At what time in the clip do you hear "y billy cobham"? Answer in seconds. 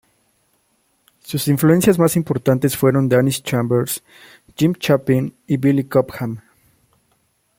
5.45-6.41